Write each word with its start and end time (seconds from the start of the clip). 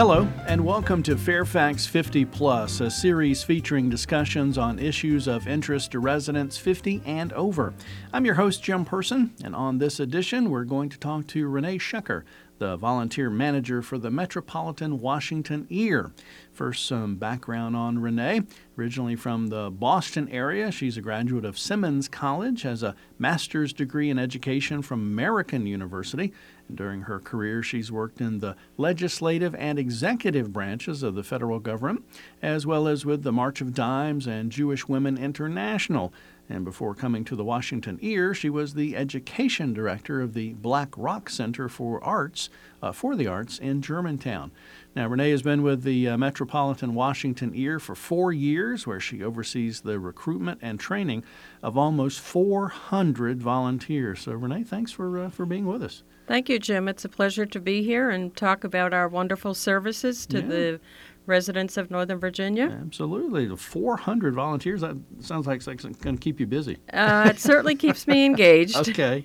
Hello, 0.00 0.26
and 0.46 0.64
welcome 0.64 1.02
to 1.02 1.14
Fairfax 1.14 1.84
50 1.86 2.24
Plus, 2.24 2.80
a 2.80 2.90
series 2.90 3.42
featuring 3.42 3.90
discussions 3.90 4.56
on 4.56 4.78
issues 4.78 5.28
of 5.28 5.46
interest 5.46 5.92
to 5.92 5.98
residents 5.98 6.56
50 6.56 7.02
and 7.04 7.34
over. 7.34 7.74
I'm 8.10 8.24
your 8.24 8.36
host, 8.36 8.62
Jim 8.62 8.86
Person, 8.86 9.34
and 9.44 9.54
on 9.54 9.76
this 9.76 10.00
edition, 10.00 10.48
we're 10.48 10.64
going 10.64 10.88
to 10.88 10.98
talk 10.98 11.26
to 11.26 11.46
Renee 11.46 11.76
Schucker, 11.76 12.22
the 12.56 12.78
volunteer 12.78 13.28
manager 13.28 13.82
for 13.82 13.98
the 13.98 14.10
Metropolitan 14.10 15.00
Washington 15.00 15.66
EAR. 15.68 16.12
First, 16.60 16.84
some 16.84 17.14
background 17.14 17.74
on 17.74 18.00
Renee. 18.00 18.42
Originally 18.76 19.16
from 19.16 19.46
the 19.46 19.70
Boston 19.70 20.28
area, 20.28 20.70
she's 20.70 20.98
a 20.98 21.00
graduate 21.00 21.46
of 21.46 21.58
Simmons 21.58 22.06
College, 22.06 22.60
has 22.62 22.82
a 22.82 22.94
master's 23.18 23.72
degree 23.72 24.10
in 24.10 24.18
education 24.18 24.82
from 24.82 25.00
American 25.00 25.66
University, 25.66 26.34
And 26.68 26.76
during 26.76 27.00
her 27.00 27.18
career, 27.18 27.62
she's 27.62 27.90
worked 27.90 28.20
in 28.20 28.40
the 28.40 28.56
legislative 28.76 29.54
and 29.54 29.78
executive 29.78 30.52
branches 30.52 31.02
of 31.02 31.14
the 31.14 31.22
federal 31.22 31.60
government, 31.60 32.04
as 32.42 32.66
well 32.66 32.86
as 32.86 33.06
with 33.06 33.22
the 33.22 33.32
March 33.32 33.62
of 33.62 33.72
Dimes 33.72 34.26
and 34.26 34.52
Jewish 34.52 34.86
Women 34.86 35.16
International. 35.16 36.12
And 36.50 36.64
before 36.64 36.96
coming 36.96 37.24
to 37.26 37.36
the 37.36 37.44
Washington 37.44 37.98
EAR, 38.02 38.34
she 38.34 38.50
was 38.50 38.74
the 38.74 38.96
education 38.96 39.72
director 39.72 40.20
of 40.20 40.34
the 40.34 40.54
Black 40.54 40.88
Rock 40.96 41.30
Center 41.30 41.68
for 41.68 42.02
Arts, 42.02 42.50
uh, 42.82 42.90
for 42.90 43.14
the 43.14 43.28
Arts 43.28 43.58
in 43.58 43.80
Germantown. 43.80 44.50
Now, 44.96 45.06
Renee 45.06 45.30
has 45.30 45.42
been 45.42 45.62
with 45.62 45.84
the 45.84 46.08
uh, 46.08 46.18
Metropolitan 46.18 46.94
Washington 46.94 47.54
EAR 47.54 47.78
for 47.78 47.94
four 47.94 48.32
years, 48.32 48.88
where 48.88 48.98
she 48.98 49.22
oversees 49.22 49.82
the 49.82 50.00
recruitment 50.00 50.58
and 50.62 50.80
training 50.80 51.22
of 51.62 51.78
almost 51.78 52.18
400 52.20 53.40
volunteers. 53.40 54.22
So, 54.22 54.32
Renee, 54.32 54.64
thanks 54.64 54.90
for, 54.90 55.18
uh, 55.18 55.30
for 55.30 55.46
being 55.46 55.66
with 55.66 55.82
us. 55.82 56.02
Thank 56.26 56.48
you, 56.48 56.58
Jim. 56.58 56.88
It's 56.88 57.04
a 57.04 57.08
pleasure 57.08 57.46
to 57.46 57.60
be 57.60 57.82
here 57.82 58.10
and 58.10 58.34
talk 58.34 58.64
about 58.64 58.92
our 58.92 59.08
wonderful 59.08 59.54
services 59.54 60.26
to 60.26 60.40
yeah. 60.40 60.46
the 60.46 60.80
residents 61.26 61.76
of 61.76 61.90
Northern 61.90 62.18
Virginia. 62.18 62.76
Absolutely. 62.82 63.46
The 63.46 63.56
400 63.56 64.34
volunteers, 64.34 64.80
that 64.80 64.96
sounds 65.20 65.46
like 65.46 65.66
it's 65.66 65.84
going 65.84 66.16
to 66.16 66.20
keep 66.20 66.40
you 66.40 66.46
busy. 66.46 66.78
Uh, 66.92 67.28
it 67.30 67.38
certainly 67.38 67.76
keeps 67.76 68.06
me 68.06 68.24
engaged. 68.26 68.76
okay. 68.76 69.24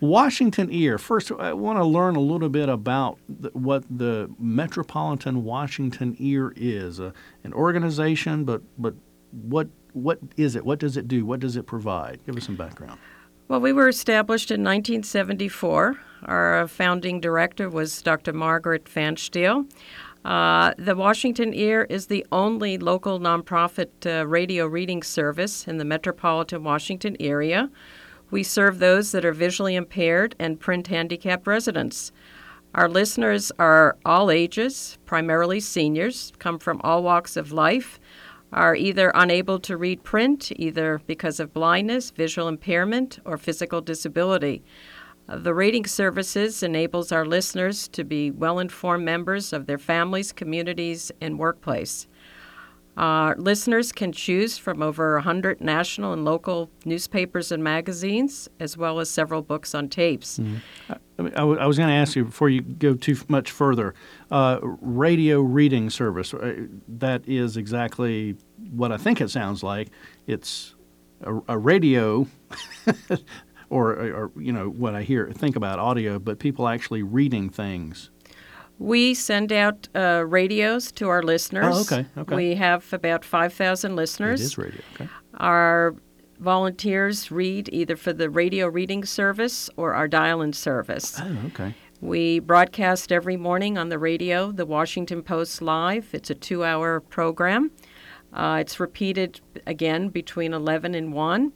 Washington 0.00 0.72
EAR. 0.72 0.98
First, 0.98 1.32
I 1.32 1.52
want 1.52 1.78
to 1.78 1.84
learn 1.84 2.16
a 2.16 2.20
little 2.20 2.48
bit 2.48 2.68
about 2.68 3.18
the, 3.28 3.50
what 3.50 3.84
the 3.90 4.30
Metropolitan 4.38 5.44
Washington 5.44 6.16
EAR 6.18 6.52
is. 6.56 7.00
Uh, 7.00 7.12
an 7.44 7.52
organization, 7.52 8.44
but, 8.44 8.62
but 8.78 8.94
what, 9.30 9.68
what 9.92 10.18
is 10.36 10.56
it? 10.56 10.64
What 10.64 10.78
does 10.78 10.96
it 10.96 11.08
do? 11.08 11.24
What 11.24 11.40
does 11.40 11.56
it 11.56 11.66
provide? 11.66 12.20
Give 12.26 12.36
us 12.36 12.44
some 12.44 12.56
background. 12.56 12.98
Well, 13.48 13.60
we 13.60 13.72
were 13.72 13.88
established 13.88 14.50
in 14.50 14.62
1974. 14.62 15.98
Our 16.24 16.66
founding 16.66 17.20
director 17.20 17.68
was 17.68 18.00
Dr. 18.00 18.32
Margaret 18.32 18.84
Pfanstiehl. 18.86 19.70
Uh, 20.24 20.72
the 20.78 20.96
Washington 20.96 21.52
EAR 21.52 21.84
is 21.84 22.06
the 22.06 22.26
only 22.32 22.78
local 22.78 23.20
nonprofit 23.20 23.90
uh, 24.06 24.26
radio 24.26 24.66
reading 24.66 25.02
service 25.02 25.68
in 25.68 25.76
the 25.76 25.84
metropolitan 25.84 26.64
Washington 26.64 27.14
area. 27.20 27.70
We 28.30 28.42
serve 28.42 28.78
those 28.78 29.12
that 29.12 29.24
are 29.24 29.32
visually 29.32 29.74
impaired 29.74 30.34
and 30.38 30.58
print 30.58 30.86
handicapped 30.86 31.46
residents. 31.46 32.10
Our 32.74 32.88
listeners 32.88 33.52
are 33.58 33.98
all 34.04 34.30
ages, 34.30 34.98
primarily 35.04 35.60
seniors, 35.60 36.32
come 36.38 36.58
from 36.58 36.80
all 36.82 37.02
walks 37.02 37.36
of 37.36 37.52
life, 37.52 38.00
are 38.52 38.74
either 38.74 39.12
unable 39.14 39.58
to 39.60 39.76
read 39.76 40.02
print, 40.04 40.50
either 40.56 41.00
because 41.06 41.38
of 41.38 41.52
blindness, 41.52 42.10
visual 42.10 42.48
impairment, 42.48 43.18
or 43.24 43.36
physical 43.36 43.80
disability. 43.80 44.64
The 45.26 45.54
rating 45.54 45.86
services 45.86 46.62
enables 46.62 47.10
our 47.10 47.24
listeners 47.24 47.88
to 47.88 48.04
be 48.04 48.30
well-informed 48.30 49.04
members 49.04 49.52
of 49.52 49.66
their 49.66 49.78
families, 49.78 50.32
communities, 50.32 51.10
and 51.20 51.38
workplace. 51.38 52.06
Uh, 52.96 53.34
listeners 53.38 53.90
can 53.90 54.12
choose 54.12 54.56
from 54.56 54.80
over 54.80 55.14
100 55.14 55.60
national 55.60 56.12
and 56.12 56.24
local 56.24 56.70
newspapers 56.84 57.50
and 57.50 57.64
magazines, 57.64 58.48
as 58.60 58.76
well 58.76 59.00
as 59.00 59.10
several 59.10 59.42
books 59.42 59.74
on 59.74 59.88
tapes. 59.88 60.38
W- 61.16 61.58
I 61.58 61.66
was 61.66 61.76
going 61.76 61.88
to 61.88 61.94
ask 61.94 62.14
you 62.14 62.24
before 62.26 62.50
you 62.50 62.60
go 62.60 62.94
too 62.94 63.16
much 63.26 63.50
further 63.50 63.94
uh, 64.30 64.60
radio 64.62 65.40
reading 65.40 65.90
service, 65.90 66.32
uh, 66.34 66.66
that 66.86 67.26
is 67.26 67.56
exactly 67.56 68.36
what 68.70 68.92
I 68.92 68.96
think 68.96 69.20
it 69.20 69.30
sounds 69.30 69.64
like. 69.64 69.88
It's 70.28 70.76
a, 71.22 71.34
a 71.48 71.58
radio 71.58 72.28
or, 73.74 73.90
or 73.92 74.30
you 74.36 74.52
know 74.52 74.68
what 74.68 74.94
I 74.94 75.02
hear 75.02 75.30
think 75.32 75.56
about 75.56 75.80
audio, 75.80 76.20
but 76.20 76.38
people 76.38 76.68
actually 76.68 77.02
reading 77.02 77.50
things. 77.50 78.10
We 78.78 79.14
send 79.14 79.52
out 79.52 79.88
uh, 79.94 80.24
radios 80.26 80.92
to 80.92 81.08
our 81.08 81.22
listeners. 81.22 81.74
Oh, 81.76 81.80
okay, 81.80 82.08
okay. 82.16 82.36
We 82.36 82.54
have 82.54 82.92
about 82.92 83.24
5,000 83.24 83.96
listeners. 83.96 84.40
It 84.40 84.44
is 84.44 84.58
radio, 84.58 84.80
okay. 84.94 85.08
Our 85.38 85.96
volunteers 86.38 87.30
read 87.30 87.68
either 87.72 87.96
for 87.96 88.12
the 88.12 88.30
radio 88.30 88.68
reading 88.68 89.04
service 89.04 89.70
or 89.76 89.94
our 89.94 90.08
dial-in 90.08 90.52
service. 90.52 91.20
Oh, 91.20 91.38
okay. 91.46 91.74
We 92.00 92.40
broadcast 92.40 93.10
every 93.12 93.36
morning 93.36 93.78
on 93.78 93.88
the 93.88 93.98
radio, 93.98 94.52
the 94.52 94.66
Washington 94.66 95.22
Post 95.22 95.62
Live. 95.62 96.10
It's 96.12 96.30
a 96.30 96.34
two-hour 96.34 97.00
program. 97.00 97.70
Uh, 98.32 98.58
it's 98.60 98.80
repeated 98.80 99.40
again 99.66 100.08
between 100.08 100.52
11 100.52 100.94
and 100.94 101.12
1. 101.12 101.52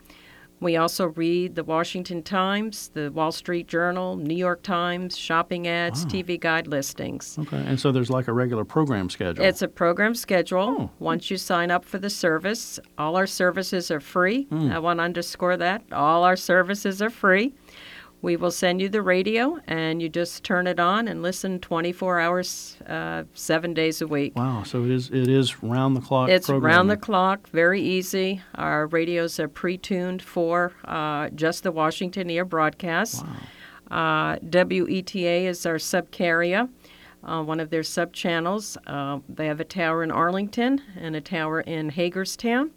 We 0.60 0.76
also 0.76 1.06
read 1.08 1.54
the 1.54 1.64
Washington 1.64 2.22
Times, 2.22 2.90
the 2.94 3.10
Wall 3.12 3.30
Street 3.32 3.68
Journal, 3.68 4.16
New 4.16 4.34
York 4.34 4.62
Times, 4.62 5.16
shopping 5.16 5.68
ads, 5.68 6.04
wow. 6.04 6.10
TV 6.10 6.40
guide 6.40 6.66
listings. 6.66 7.38
Okay, 7.38 7.62
and 7.64 7.78
so 7.78 7.92
there's 7.92 8.10
like 8.10 8.28
a 8.28 8.32
regular 8.32 8.64
program 8.64 9.08
schedule. 9.08 9.44
It's 9.44 9.62
a 9.62 9.68
program 9.68 10.14
schedule. 10.14 10.76
Oh. 10.78 10.90
Once 10.98 11.30
you 11.30 11.36
sign 11.36 11.70
up 11.70 11.84
for 11.84 11.98
the 11.98 12.10
service, 12.10 12.80
all 12.96 13.16
our 13.16 13.26
services 13.26 13.90
are 13.90 14.00
free. 14.00 14.46
Mm. 14.46 14.72
I 14.72 14.78
want 14.78 14.98
to 14.98 15.04
underscore 15.04 15.56
that. 15.56 15.82
All 15.92 16.24
our 16.24 16.36
services 16.36 17.00
are 17.00 17.10
free. 17.10 17.54
We 18.20 18.36
will 18.36 18.50
send 18.50 18.80
you 18.80 18.88
the 18.88 19.00
radio, 19.00 19.60
and 19.68 20.02
you 20.02 20.08
just 20.08 20.42
turn 20.42 20.66
it 20.66 20.80
on 20.80 21.06
and 21.06 21.22
listen 21.22 21.60
24 21.60 22.18
hours, 22.18 22.76
uh, 22.86 23.24
seven 23.34 23.74
days 23.74 24.02
a 24.02 24.08
week. 24.08 24.34
Wow! 24.34 24.64
So 24.64 24.82
it 24.84 24.90
is 24.90 25.10
it 25.10 25.28
is 25.28 25.62
round 25.62 25.96
the 25.96 26.00
clock. 26.00 26.28
It's 26.28 26.48
round 26.48 26.90
the 26.90 26.96
clock, 26.96 27.48
very 27.50 27.80
easy. 27.80 28.42
Our 28.56 28.88
radios 28.88 29.38
are 29.38 29.46
pre-tuned 29.46 30.20
for 30.20 30.72
uh, 30.84 31.28
just 31.30 31.62
the 31.62 31.70
Washington 31.70 32.28
EAR 32.28 32.44
broadcast. 32.44 33.24
Wow. 33.24 33.36
Uh, 33.90 34.36
WETA 34.40 35.46
is 35.46 35.64
our 35.64 35.76
subcarrier. 35.76 36.68
Uh, 37.22 37.42
one 37.42 37.60
of 37.60 37.70
their 37.70 37.82
sub 37.82 38.12
channels. 38.12 38.76
Uh, 38.86 39.18
they 39.28 39.46
have 39.46 39.60
a 39.60 39.64
tower 39.64 40.02
in 40.02 40.10
Arlington 40.10 40.82
and 40.96 41.16
a 41.16 41.20
tower 41.20 41.60
in 41.60 41.90
Hagerstown 41.90 42.70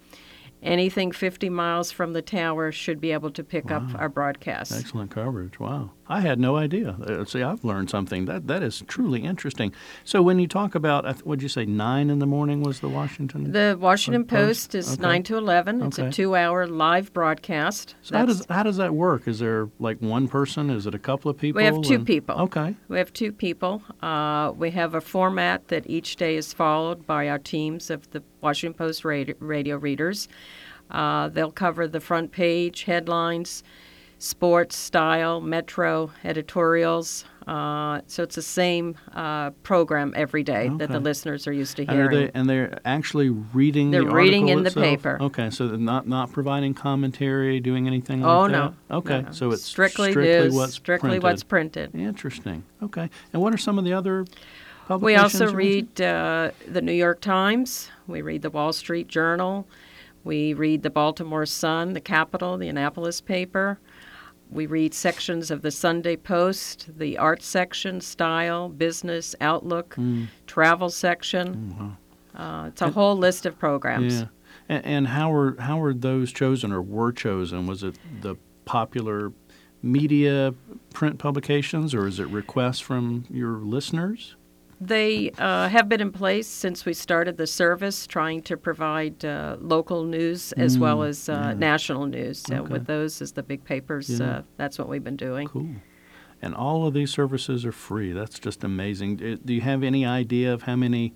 anything 0.62 1.12
50 1.12 1.50
miles 1.50 1.92
from 1.92 2.14
the 2.14 2.22
tower 2.22 2.72
should 2.72 3.02
be 3.02 3.12
able 3.12 3.32
to 3.32 3.44
pick 3.44 3.70
wow. 3.70 3.78
up 3.78 3.96
our 3.96 4.10
broadcast. 4.10 4.72
Excellent 4.72 5.12
coverage. 5.12 5.60
Wow. 5.60 5.92
I 6.12 6.20
had 6.20 6.40
no 6.40 6.58
idea. 6.58 6.90
Uh, 6.92 7.24
see, 7.24 7.42
I've 7.42 7.64
learned 7.64 7.90
something. 7.90 8.26
That 8.26 8.48
that 8.48 8.62
is 8.62 8.84
truly 8.88 9.22
interesting. 9.22 9.74
So 10.04 10.22
when 10.22 10.40
you 10.40 10.48
talk 10.48 10.76
about, 10.76 11.06
what 11.26 11.40
did 11.40 11.44
you 11.44 11.50
say, 11.50 11.66
nine 11.66 12.10
in 12.10 12.20
the 12.20 12.26
morning 12.26 12.62
was 12.64 12.82
the 12.82 12.90
Washington? 12.90 13.52
The 13.52 13.78
Washington 13.80 14.26
Post, 14.26 14.72
Post 14.72 14.76
is 14.76 14.94
okay. 14.94 15.02
nine 15.02 15.24
to 15.24 15.38
eleven. 15.38 15.82
It's 15.82 15.98
okay. 15.98 16.10
a 16.10 16.12
two-hour 16.12 16.68
live 16.68 17.14
broadcast. 17.14 17.96
So 18.02 18.18
how 18.18 18.26
does 18.26 18.46
how 18.50 18.64
does 18.64 18.78
that 18.78 18.94
work? 18.94 19.28
Is 19.28 19.40
there 19.40 19.70
like 19.80 20.02
one 20.02 20.28
person? 20.28 20.70
Is 20.70 20.86
it 20.86 20.94
a 20.94 21.00
couple 21.00 21.32
of 21.32 21.38
people? 21.38 21.60
We 21.60 21.66
have 21.66 21.82
two 21.82 21.96
and, 21.96 22.06
people. 22.06 22.36
Okay. 22.36 22.76
We 22.90 22.98
have 22.98 23.14
two 23.14 23.32
people. 23.32 23.82
Uh, 24.02 24.52
we 24.56 24.72
have 24.72 24.96
a 24.96 25.02
format 25.02 25.70
that 25.70 25.90
each 25.90 26.18
day 26.18 26.36
is 26.36 26.52
followed 26.52 27.08
by 27.08 27.30
our 27.30 27.40
teams 27.40 27.90
of 27.90 28.12
the 28.12 28.22
Washington 28.42 28.78
Post 28.78 29.06
radio, 29.06 29.36
radio 29.40 29.78
readers. 29.78 30.28
Uh, 30.90 31.30
they'll 31.30 31.54
cover 31.54 31.88
the 31.88 32.02
front 32.02 32.34
page 32.34 32.84
headlines 32.84 33.64
sports, 34.22 34.76
style, 34.76 35.42
metro, 35.42 36.12
editorials. 36.24 37.26
Uh, 37.48 38.02
so 38.06 38.22
it's 38.22 38.36
the 38.36 38.42
same 38.42 38.96
uh, 39.14 39.50
program 39.64 40.14
every 40.16 40.44
day 40.44 40.68
okay. 40.68 40.78
that 40.78 40.92
the 40.92 41.00
listeners 41.00 41.48
are 41.48 41.52
used 41.52 41.76
to 41.76 41.86
hearing. 41.86 42.06
And, 42.06 42.28
they, 42.28 42.40
and 42.40 42.50
they're 42.50 42.80
actually 42.86 43.30
reading. 43.30 43.90
They're 43.90 44.04
the 44.04 44.12
reading 44.12 44.50
in 44.50 44.60
itself? 44.60 44.76
the 44.76 44.82
paper. 44.82 45.18
Okay, 45.22 45.50
so 45.50 45.68
they're 45.68 45.78
not 45.78 46.08
not 46.08 46.32
providing 46.32 46.76
commentary, 46.76 47.60
doing 47.60 47.88
anything 47.88 48.24
oh, 48.24 48.42
like 48.42 48.52
that. 48.52 48.58
Oh 48.58 48.74
no. 48.90 48.98
Okay, 48.98 49.22
no. 49.24 49.32
so 49.32 49.52
it's 49.52 49.64
strictly, 49.64 50.12
strictly 50.12 50.46
news, 50.46 50.54
what's 50.54 50.74
strictly 50.74 51.10
printed. 51.10 51.24
what's 51.24 51.44
printed. 51.44 51.96
Interesting. 51.96 52.64
Okay, 52.84 53.10
and 53.34 53.42
what 53.42 53.54
are 53.54 53.58
some 53.58 53.80
of 53.80 53.86
the 53.86 53.94
other? 53.94 54.26
We 55.00 55.16
also 55.16 55.52
read 55.52 56.02
uh, 56.02 56.52
the 56.68 56.82
New 56.82 56.92
York 56.92 57.22
Times. 57.22 57.90
We 58.08 58.22
read 58.22 58.44
the 58.44 58.50
Wall 58.50 58.74
Street 58.74 59.08
Journal. 59.08 59.66
We 60.24 60.54
read 60.54 60.84
the 60.84 60.90
Baltimore 60.90 61.46
Sun, 61.46 61.94
the 61.94 62.02
Capital, 62.02 62.58
the 62.58 62.68
Annapolis 62.68 63.22
paper. 63.22 63.80
We 64.52 64.66
read 64.66 64.94
sections 64.94 65.50
of 65.50 65.62
the 65.62 65.72
Sunday 65.72 66.18
Post, 66.18 66.90
the 66.98 67.18
art 67.18 67.42
section, 67.42 68.02
style, 68.02 68.68
business, 68.68 69.34
outlook, 69.40 69.96
mm. 69.96 70.28
travel 70.46 70.90
section. 70.90 71.74
Mm, 71.74 71.80
wow. 71.80 72.64
uh, 72.64 72.68
it's 72.68 72.82
a 72.82 72.86
and, 72.86 72.94
whole 72.94 73.16
list 73.16 73.46
of 73.46 73.58
programs. 73.58 74.22
Yeah. 74.22 74.26
And, 74.68 74.86
and 74.86 75.08
how 75.08 75.32
were 75.32 75.56
how 75.60 75.78
were 75.78 75.94
those 75.94 76.34
chosen 76.34 76.74
or 76.74 76.82
were 76.82 77.14
chosen? 77.14 77.66
Was 77.66 77.82
it 77.82 77.98
the 78.22 78.36
popular 78.66 79.32
media 79.82 80.54
print 80.94 81.18
publications 81.18 81.94
or 81.94 82.06
is 82.08 82.20
it 82.20 82.28
requests 82.28 82.82
from 82.82 83.26
your 83.30 83.58
listeners? 83.58 84.36
They 84.84 85.30
uh, 85.38 85.70
have 85.70 85.88
been 85.88 86.02
in 86.02 86.12
place 86.12 86.48
since 86.48 86.86
we 86.86 86.94
started 86.96 87.38
the 87.38 87.46
service, 87.46 88.08
trying 88.08 88.42
to 88.44 88.58
provide 88.58 89.24
uh, 89.24 89.58
local 89.62 90.04
news 90.06 90.54
as 90.54 90.80
well 90.80 91.04
as 91.04 91.30
uh, 91.30 91.54
national 91.54 92.08
news. 92.08 92.40
So, 92.40 92.56
Mm, 92.56 92.60
Okay. 92.62 92.74
with 92.74 92.88
those 92.88 93.22
as 93.22 93.34
the 93.34 93.44
big 93.44 93.64
papers, 93.64 94.10
Yeah. 94.10 94.26
uh, 94.38 94.42
that's 94.58 94.80
what 94.80 94.90
we've 94.90 95.04
been 95.04 95.16
doing. 95.18 95.48
Cool. 95.48 95.68
And 96.42 96.56
all 96.56 96.88
of 96.88 96.96
these 96.96 97.12
services 97.12 97.64
are 97.64 97.72
free. 97.72 98.12
That's 98.12 98.40
just 98.40 98.64
amazing. 98.64 99.18
Do 99.18 99.54
you 99.54 99.62
have 99.62 99.84
any 99.84 100.04
idea 100.04 100.52
of 100.52 100.64
how 100.64 100.76
many 100.76 101.14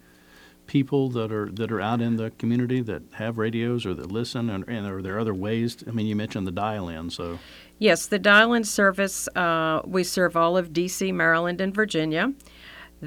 people 0.67 1.09
that 1.09 1.31
are 1.31 1.49
that 1.51 1.71
are 1.71 1.81
out 1.81 2.01
in 2.01 2.15
the 2.17 2.31
community 2.39 2.81
that 2.81 3.01
have 3.13 3.39
radios 3.39 3.83
or 3.87 3.95
that 3.95 4.11
listen? 4.11 4.49
And, 4.51 4.63
and 4.67 4.85
are 4.85 5.01
there 5.01 5.19
other 5.19 5.33
ways? 5.33 5.77
I 5.87 5.91
mean, 5.91 6.05
you 6.05 6.15
mentioned 6.15 6.45
the 6.45 6.51
dial-in, 6.51 7.09
so 7.09 7.39
Yes, 7.79 8.05
the 8.05 8.19
dial 8.19 8.53
in 8.53 8.63
service, 8.63 9.27
uh, 9.35 9.81
we 9.85 10.03
serve 10.03 10.37
all 10.37 10.55
of 10.55 10.71
D.C., 10.71 11.11
Maryland, 11.11 11.59
and 11.59 11.73
Virginia. 11.75 12.31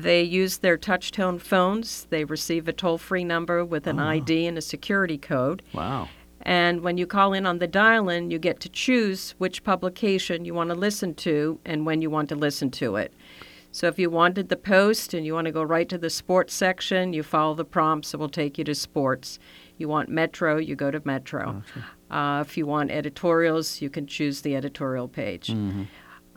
They 0.03 0.23
use 0.23 0.59
their 0.59 0.77
touch 0.77 1.11
tone 1.13 1.39
phones. 1.39 2.07
They 2.11 2.25
receive 2.25 2.69
a 2.69 2.73
toll 2.73 2.99
free 2.99 3.25
number 3.25 3.65
with 3.65 3.87
an 3.87 3.99
ID 3.99 4.47
and 4.47 4.59
a 4.59 4.63
security 4.63 5.19
code. 5.19 5.63
wow. 5.73 6.09
And 6.43 6.83
when 6.83 6.97
you 6.97 7.07
call 7.07 7.33
in 7.33 7.47
on 7.47 7.59
the 7.59 7.67
dial 7.67 8.09
in, 8.09 8.31
you 8.31 8.39
get 8.39 8.61
to 8.61 8.69
choose 8.69 9.35
which 9.39 9.65
publication 9.65 10.45
you 10.45 10.55
want 10.55 10.71
to 10.71 10.77
listen 10.77 11.15
to 11.17 11.59
and 11.65 11.85
when 11.85 12.01
you 12.01 12.11
want 12.11 12.29
to 12.29 12.37
listen 12.37 12.71
to 12.71 12.95
it. 12.97 13.13
So 13.73 13.87
if 13.89 13.99
you 13.99 14.09
wanted 14.09 14.49
the 14.49 14.57
Post 14.57 15.15
and 15.15 15.27
you 15.27 15.35
want 15.35 15.45
to 15.47 15.53
go 15.53 15.63
right 15.63 15.89
to 15.89 15.99
the 15.99 16.09
sports 16.09 16.55
section, 16.55 17.13
you 17.13 17.23
follow 17.23 17.55
the 17.55 17.65
prompts, 17.65 18.15
it 18.15 18.17
will 18.19 18.29
take 18.29 18.57
you 18.57 18.65
to 18.65 18.75
sports. 18.75 19.39
You 19.77 19.89
want 19.89 20.09
Metro, 20.09 20.57
you 20.57 20.75
go 20.75 20.91
to 20.91 21.03
Metro. 21.05 21.63
Uh, 22.11 22.45
if 22.47 22.57
you 22.57 22.67
want 22.67 22.91
editorials, 22.91 23.83
you 23.83 23.91
can 23.91 24.07
choose 24.07 24.41
the 24.41 24.57
editorial 24.57 25.09
page. 25.09 25.55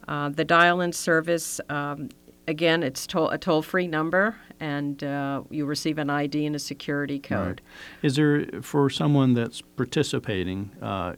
Uh, 0.07 0.29
the 0.29 0.43
dial 0.43 0.81
in 0.81 0.91
service, 0.91 1.61
um, 1.69 2.09
again, 2.51 2.83
it's 2.83 3.07
toll- 3.07 3.29
a 3.31 3.37
toll 3.39 3.63
free 3.63 3.87
number, 3.87 4.35
and 4.59 5.03
uh, 5.03 5.41
you 5.49 5.65
receive 5.65 5.97
an 5.97 6.09
ID 6.11 6.45
and 6.45 6.55
a 6.55 6.59
security 6.59 7.17
code. 7.17 7.61
Right. 7.65 8.05
Is 8.05 8.15
there 8.17 8.45
for 8.61 8.89
someone 8.91 9.33
that's 9.33 9.61
participating 9.61 10.69
uh, 10.81 11.15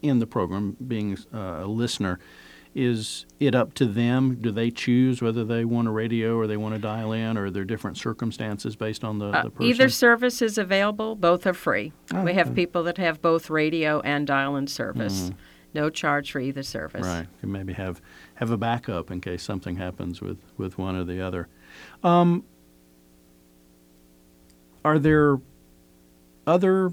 in 0.00 0.20
the 0.20 0.26
program, 0.26 0.76
being 0.88 1.18
uh, 1.34 1.60
a 1.62 1.66
listener? 1.66 2.18
Is 2.72 3.26
it 3.40 3.56
up 3.56 3.74
to 3.74 3.84
them? 3.86 4.36
Do 4.40 4.52
they 4.52 4.70
choose 4.70 5.20
whether 5.20 5.44
they 5.44 5.64
want 5.64 5.88
a 5.88 5.90
radio 5.90 6.36
or 6.36 6.46
they 6.46 6.56
want 6.56 6.76
to 6.76 6.80
dial 6.80 7.10
in, 7.10 7.36
or 7.36 7.46
are 7.46 7.50
there 7.50 7.64
different 7.64 7.98
circumstances 7.98 8.76
based 8.76 9.02
on 9.02 9.18
the, 9.18 9.26
Uh, 9.26 9.42
the 9.42 9.50
person? 9.50 9.66
either 9.70 9.88
service 9.88 10.40
is 10.40 10.56
available, 10.56 11.16
both 11.16 11.48
are 11.48 11.52
free. 11.52 11.92
Oh, 12.14 12.22
we 12.22 12.34
have 12.34 12.46
okay. 12.48 12.54
people 12.54 12.84
that 12.84 12.96
have 12.98 13.20
both 13.20 13.50
radio 13.50 14.00
and 14.02 14.24
dial 14.24 14.54
in 14.54 14.68
service. 14.68 15.32
No 15.74 15.88
charge 15.90 16.32
for 16.32 16.40
either 16.40 16.62
service. 16.62 17.06
Right. 17.06 17.26
You 17.42 17.48
maybe 17.48 17.72
have 17.74 18.00
have 18.34 18.50
a 18.50 18.56
backup 18.56 19.10
in 19.10 19.20
case 19.20 19.42
something 19.42 19.76
happens 19.76 20.20
with, 20.20 20.38
with 20.56 20.78
one 20.78 20.96
or 20.96 21.04
the 21.04 21.20
other. 21.20 21.48
Um, 22.02 22.44
are 24.84 24.98
there 24.98 25.38
other? 26.46 26.92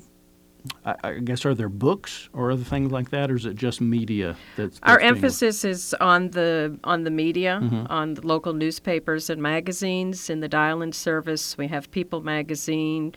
I, 0.85 0.95
I 1.03 1.13
guess 1.19 1.45
are 1.45 1.55
there 1.55 1.69
books 1.69 2.27
or 2.33 2.51
other 2.51 2.63
things 2.63 2.91
like 2.91 3.09
that, 3.11 3.31
or 3.31 3.35
is 3.35 3.45
it 3.45 3.55
just 3.55 3.79
media? 3.79 4.35
That's, 4.57 4.79
Our 4.83 4.95
that's 4.97 5.01
being- 5.03 5.15
emphasis 5.15 5.63
is 5.65 5.93
on 6.01 6.31
the 6.31 6.77
on 6.83 7.03
the 7.03 7.09
media, 7.11 7.59
Mm-hmm. 7.63 7.85
on 7.89 8.13
the 8.15 8.27
local 8.27 8.53
newspapers 8.53 9.29
and 9.29 9.41
magazines. 9.41 10.29
In 10.29 10.41
the 10.41 10.49
dial-in 10.49 10.91
service, 10.91 11.57
we 11.57 11.67
have 11.69 11.89
People 11.91 12.21
Magazine, 12.21 13.15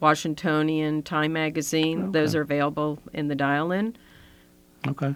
Washingtonian, 0.00 1.02
Time 1.02 1.32
Magazine. 1.32 2.12
Those 2.12 2.34
are 2.36 2.42
available 2.42 3.00
in 3.12 3.26
the 3.28 3.34
dial-in. 3.34 3.96
Okay. 4.90 5.14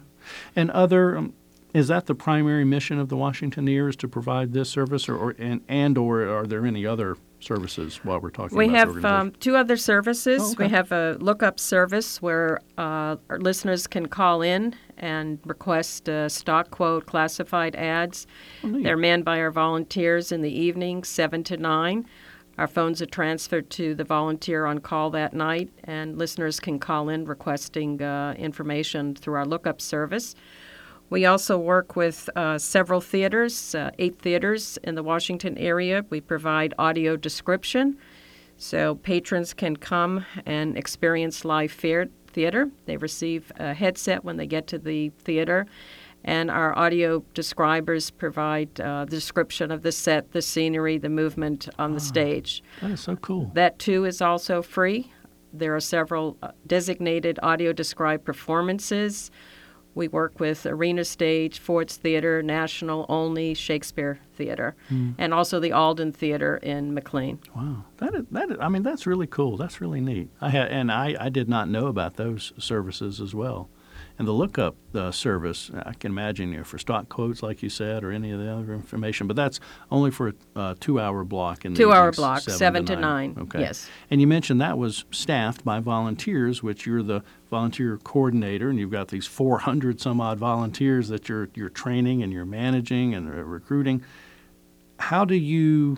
And 0.56 0.70
other. 0.70 1.18
Um, 1.18 1.34
is 1.72 1.86
that 1.86 2.06
the 2.06 2.14
primary 2.16 2.64
mission 2.64 2.98
of 2.98 3.08
the 3.08 3.16
Washington 3.16 3.68
Ear 3.68 3.88
is 3.88 3.94
to 3.94 4.08
provide 4.08 4.52
this 4.52 4.68
service, 4.68 5.08
or, 5.08 5.16
or 5.16 5.36
and, 5.38 5.60
and 5.68 5.96
or 5.96 6.26
are 6.28 6.44
there 6.44 6.66
any 6.66 6.84
other 6.84 7.16
services 7.40 8.00
while 8.02 8.20
we're 8.20 8.30
talking 8.30 8.56
We 8.56 8.68
have 8.68 9.04
um, 9.04 9.32
two 9.32 9.56
other 9.56 9.76
services. 9.76 10.42
Oh, 10.42 10.52
okay. 10.52 10.64
We 10.64 10.70
have 10.70 10.92
a 10.92 11.16
lookup 11.20 11.58
service 11.58 12.20
where 12.20 12.60
uh, 12.78 13.16
our 13.28 13.38
listeners 13.38 13.86
can 13.86 14.06
call 14.06 14.42
in 14.42 14.74
and 14.98 15.38
request 15.44 16.08
uh, 16.08 16.28
stock 16.28 16.70
quote 16.70 17.06
classified 17.06 17.74
ads. 17.76 18.26
Oh. 18.62 18.82
They're 18.82 18.96
manned 18.96 19.24
by 19.24 19.40
our 19.40 19.50
volunteers 19.50 20.32
in 20.32 20.42
the 20.42 20.52
evening, 20.52 21.04
7 21.04 21.42
to 21.44 21.56
9. 21.56 22.06
Our 22.60 22.66
phones 22.66 23.00
are 23.00 23.06
transferred 23.06 23.70
to 23.70 23.94
the 23.94 24.04
volunteer 24.04 24.66
on 24.66 24.80
call 24.80 25.08
that 25.12 25.32
night, 25.32 25.70
and 25.84 26.18
listeners 26.18 26.60
can 26.60 26.78
call 26.78 27.08
in 27.08 27.24
requesting 27.24 28.02
uh, 28.02 28.34
information 28.36 29.14
through 29.14 29.36
our 29.36 29.46
lookup 29.46 29.80
service. 29.80 30.34
We 31.08 31.24
also 31.24 31.56
work 31.56 31.96
with 31.96 32.28
uh, 32.36 32.58
several 32.58 33.00
theaters, 33.00 33.74
uh, 33.74 33.92
eight 33.98 34.20
theaters 34.20 34.78
in 34.84 34.94
the 34.94 35.02
Washington 35.02 35.56
area. 35.56 36.04
We 36.10 36.20
provide 36.20 36.74
audio 36.78 37.16
description, 37.16 37.96
so 38.58 38.96
patrons 38.96 39.54
can 39.54 39.76
come 39.76 40.26
and 40.44 40.76
experience 40.76 41.46
live 41.46 41.72
theater. 41.72 42.70
They 42.84 42.98
receive 42.98 43.50
a 43.56 43.72
headset 43.72 44.22
when 44.22 44.36
they 44.36 44.46
get 44.46 44.66
to 44.66 44.78
the 44.78 45.08
theater, 45.24 45.64
and 46.24 46.50
our 46.50 46.76
audio 46.78 47.24
describers 47.34 48.10
provide 48.10 48.80
uh, 48.80 49.04
the 49.04 49.10
description 49.10 49.70
of 49.70 49.82
the 49.82 49.92
set, 49.92 50.32
the 50.32 50.42
scenery, 50.42 50.98
the 50.98 51.08
movement 51.08 51.68
on 51.78 51.94
the 51.94 52.00
stage. 52.00 52.62
that 52.80 52.90
is 52.90 53.00
so 53.00 53.16
cool. 53.16 53.50
That 53.54 53.78
too 53.78 54.04
is 54.04 54.20
also 54.20 54.62
free. 54.62 55.12
There 55.52 55.74
are 55.74 55.80
several 55.80 56.36
uh, 56.42 56.52
designated 56.66 57.38
audio 57.42 57.72
described 57.72 58.24
performances. 58.24 59.30
We 59.96 60.06
work 60.06 60.38
with 60.38 60.66
Arena 60.66 61.04
Stage, 61.04 61.58
Ford's 61.58 61.96
Theater, 61.96 62.42
National 62.42 63.06
Olney, 63.08 63.54
Shakespeare 63.54 64.20
Theater, 64.36 64.76
and 65.18 65.34
also 65.34 65.58
the 65.58 65.72
Alden 65.72 66.12
Theater 66.12 66.58
in 66.58 66.94
McLean. 66.94 67.40
Wow, 67.56 67.84
that 67.96 68.14
is, 68.14 68.24
that 68.30 68.50
is, 68.52 68.56
I 68.60 68.68
mean 68.68 68.84
that's 68.84 69.04
really 69.04 69.26
cool. 69.26 69.56
That's 69.56 69.80
really 69.80 70.00
neat. 70.00 70.28
I 70.40 70.50
had 70.50 70.68
and 70.68 70.92
I, 70.92 71.16
I 71.18 71.28
did 71.28 71.48
not 71.48 71.68
know 71.68 71.88
about 71.88 72.14
those 72.14 72.52
services 72.56 73.20
as 73.20 73.34
well. 73.34 73.68
And 74.20 74.28
the 74.28 74.32
lookup 74.32 74.76
uh, 74.94 75.10
service, 75.12 75.70
I 75.86 75.94
can 75.94 76.12
imagine 76.12 76.52
you 76.52 76.58
know, 76.58 76.64
for 76.64 76.76
stock 76.76 77.08
quotes, 77.08 77.42
like 77.42 77.62
you 77.62 77.70
said, 77.70 78.04
or 78.04 78.12
any 78.12 78.32
of 78.32 78.38
the 78.38 78.52
other 78.52 78.74
information. 78.74 79.26
But 79.26 79.34
that's 79.34 79.60
only 79.90 80.10
for 80.10 80.28
a 80.28 80.34
uh, 80.54 80.74
two-hour 80.78 81.24
block 81.24 81.64
in 81.64 81.72
the 81.72 81.78
Two-hour 81.78 82.12
block, 82.12 82.40
seven, 82.40 82.58
seven 82.58 82.84
to 82.84 82.96
to 82.96 83.00
nine. 83.00 83.32
nine, 83.32 83.44
Okay. 83.44 83.60
yes. 83.60 83.88
And 84.10 84.20
you 84.20 84.26
mentioned 84.26 84.60
that 84.60 84.76
was 84.76 85.06
staffed 85.10 85.64
by 85.64 85.80
volunteers, 85.80 86.62
which 86.62 86.84
you're 86.84 87.02
the 87.02 87.22
volunteer 87.48 87.96
coordinator, 87.96 88.68
and 88.68 88.78
you've 88.78 88.90
got 88.90 89.08
these 89.08 89.26
400 89.26 90.02
some 90.02 90.20
odd 90.20 90.38
volunteers 90.38 91.08
that 91.08 91.30
you're 91.30 91.48
you're 91.54 91.70
training 91.70 92.22
and 92.22 92.30
you're 92.30 92.44
managing 92.44 93.14
and 93.14 93.26
uh, 93.26 93.42
recruiting. 93.42 94.02
How 94.98 95.24
do 95.24 95.34
you 95.34 95.96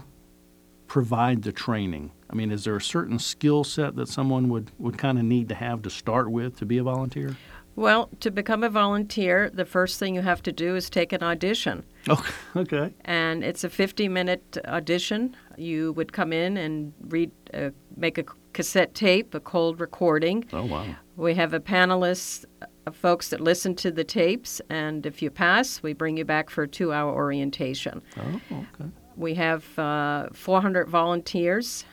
provide 0.87 1.43
the 1.43 1.51
training? 1.51 2.13
I 2.31 2.35
mean, 2.37 2.53
is 2.53 2.63
there 2.63 2.77
a 2.77 2.81
certain 2.81 3.19
skill 3.19 3.65
set 3.65 3.97
that 3.97 4.09
someone 4.09 4.49
would, 4.49 4.71
would 4.79 4.97
kind 4.97 5.19
of 5.19 5.25
need 5.25 5.49
to 5.49 5.55
have 5.57 5.83
to 5.83 5.91
start 5.91 6.31
with 6.31 6.57
to 6.61 6.67
be 6.67 6.79
a 6.79 6.83
volunteer? 6.85 7.37
Well, 7.75 8.11
to 8.21 8.31
become 8.31 8.63
a 8.63 8.69
volunteer, 8.69 9.49
the 9.49 9.65
first 9.65 9.99
thing 9.99 10.15
you 10.15 10.21
have 10.21 10.43
to 10.43 10.53
do 10.53 10.77
is 10.77 10.91
take 10.91 11.13
an 11.13 11.23
audition. 11.23 11.85
Okay. 12.09 12.33
Okay. 12.57 12.93
and 13.07 13.43
it's 13.43 13.65
a 13.65 13.71
50 13.71 14.09
minute 14.09 14.59
audition. 14.67 15.35
You 15.57 15.93
would 15.93 16.13
come 16.13 16.33
in 16.33 16.59
and 16.59 16.93
read, 17.09 17.31
uh, 17.55 17.71
make 17.97 18.19
a 18.19 18.25
cassette 18.53 18.95
tape, 18.95 19.35
a 19.35 19.41
cold 19.41 19.81
recording. 19.81 20.45
Oh 20.53 20.67
wow. 20.67 20.95
We 21.17 21.35
have 21.35 21.55
a 21.55 21.61
panelist 21.61 22.45
of 22.87 22.95
folks 22.95 23.31
that 23.31 23.41
listen 23.41 23.75
to 23.77 23.91
the 23.91 24.05
tapes, 24.05 24.61
and 24.69 25.07
if 25.07 25.23
you 25.23 25.31
pass, 25.31 25.83
we 25.83 25.95
bring 25.95 26.19
you 26.19 26.25
back 26.27 26.51
for 26.51 26.65
a 26.65 26.69
two 26.69 26.93
hour 26.93 27.11
orientation. 27.11 28.03
Oh 28.19 28.41
okay. 28.53 28.91
We 29.17 29.35
have 29.35 29.79
uh, 29.79 30.29
400 30.35 30.89
volunteers. 30.91 31.85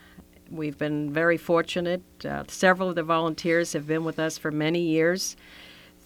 We've 0.49 0.77
been 0.77 1.13
very 1.13 1.37
fortunate. 1.37 2.01
Uh, 2.25 2.43
several 2.47 2.89
of 2.89 2.95
the 2.95 3.03
volunteers 3.03 3.71
have 3.73 3.87
been 3.87 4.03
with 4.03 4.19
us 4.19 4.37
for 4.37 4.51
many 4.51 4.81
years. 4.81 5.37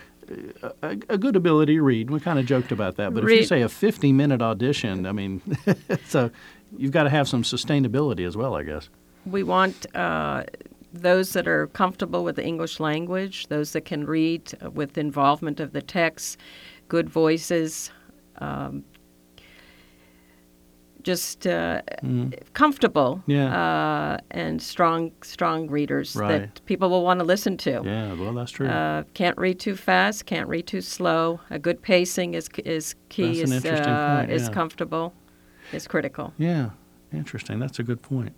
uh, 0.61 0.69
a, 0.81 0.89
a 1.09 1.17
good 1.17 1.35
ability 1.35 1.75
to 1.75 1.81
read. 1.81 2.09
We 2.09 2.19
kind 2.19 2.39
of 2.39 2.45
joked 2.45 2.71
about 2.71 2.97
that, 2.97 3.13
but 3.13 3.23
if 3.23 3.29
you 3.29 3.43
say 3.43 3.61
a 3.61 3.67
50-minute 3.67 4.41
audition, 4.41 5.05
I 5.05 5.11
mean, 5.11 5.41
so 6.07 6.31
you've 6.77 6.91
got 6.91 7.03
to 7.03 7.09
have 7.09 7.27
some 7.27 7.43
sustainability 7.43 8.27
as 8.27 8.37
well, 8.37 8.55
I 8.55 8.63
guess. 8.63 8.89
We 9.25 9.43
want 9.43 9.93
uh, 9.95 10.43
those 10.93 11.33
that 11.33 11.47
are 11.47 11.67
comfortable 11.67 12.23
with 12.23 12.35
the 12.35 12.45
English 12.45 12.79
language, 12.79 13.47
those 13.47 13.71
that 13.73 13.85
can 13.85 14.05
read 14.05 14.51
with 14.73 14.97
involvement 14.97 15.59
of 15.59 15.71
the 15.73 15.81
text, 15.81 16.37
good 16.87 17.09
voices, 17.09 17.91
um, 18.39 18.83
just 21.03 21.47
uh, 21.47 21.81
comfortable 22.53 23.23
Mm-hmm. 23.27 23.31
Yeah. 23.31 24.13
uh, 24.13 24.17
and 24.31 24.61
strong, 24.61 25.11
strong 25.23 25.67
readers 25.67 26.15
Right. 26.15 26.41
that 26.41 26.65
people 26.65 26.89
will 26.89 27.03
want 27.03 27.19
to 27.19 27.25
listen 27.25 27.57
to. 27.57 27.81
Yeah, 27.83 28.13
well, 28.13 28.33
that's 28.33 28.51
true. 28.51 28.67
Uh, 28.67 29.03
can't 29.13 29.37
read 29.37 29.59
too 29.59 29.75
fast, 29.75 30.25
can't 30.27 30.47
read 30.47 30.67
too 30.67 30.81
slow. 30.81 31.39
A 31.49 31.57
good 31.57 31.81
pacing 31.81 32.35
is 32.35 32.49
is 32.65 32.95
key. 33.09 33.39
That's 33.39 33.51
an 33.51 33.57
is 33.57 33.65
interesting 33.65 33.93
uh, 33.93 34.17
point, 34.19 34.31
is 34.31 34.49
comfortable, 34.49 35.13
is 35.73 35.87
critical. 35.87 36.33
Yeah, 36.37 36.69
interesting. 37.11 37.59
That's 37.59 37.79
a 37.79 37.83
good 37.83 38.01
point. 38.03 38.33